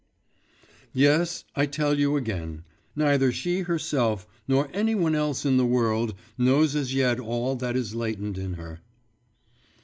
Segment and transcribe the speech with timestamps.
[0.93, 2.63] Yes, I tell you again;
[2.95, 7.75] neither she herself nor any one else in the world knows as yet all that
[7.75, 8.81] is latent in her.